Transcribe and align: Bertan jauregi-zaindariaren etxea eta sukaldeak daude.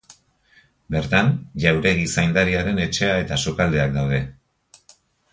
Bertan 0.93 1.27
jauregi-zaindariaren 1.65 2.81
etxea 2.85 3.11
eta 3.25 3.37
sukaldeak 3.49 3.93
daude. 3.99 4.23